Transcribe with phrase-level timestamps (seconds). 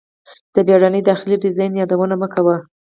[0.53, 2.57] د بیړني داخلي ډیزاین یادونه مه کوئ